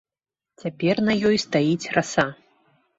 Цяпер 0.63 0.95
на 1.11 1.17
ёй 1.31 1.37
стаіць 1.47 1.91
раса. 2.01 2.29